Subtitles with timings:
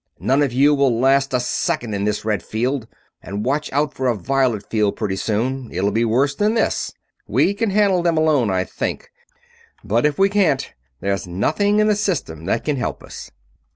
[0.19, 2.87] "None of you will last a second in this red field.
[3.21, 6.91] And watch out for a violet field pretty soon it'll be worse than this.
[7.27, 9.11] We can handle them alone, I think;
[9.83, 13.29] but if we can't, there's nothing in the System that can help us!"